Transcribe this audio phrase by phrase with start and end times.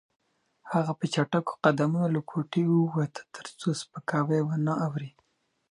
[0.73, 5.09] هغه په چټکو قدمونو له کوټې ووته ترڅو سپکاوی ونه اوري.